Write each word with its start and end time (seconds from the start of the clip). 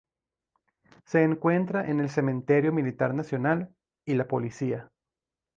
Se 1.05 1.21
encuentra 1.21 1.87
en 1.87 1.99
el 1.99 2.09
Cementerio 2.09 2.71
Militar 2.73 3.13
Nacional 3.13 3.71
y 4.03 4.15
la 4.15 4.27
policía. 4.27 4.91